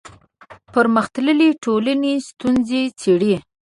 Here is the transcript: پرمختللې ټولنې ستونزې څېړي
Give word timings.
پرمختللې 0.73 1.49
ټولنې 1.63 2.13
ستونزې 2.27 2.81
څېړي 2.99 3.35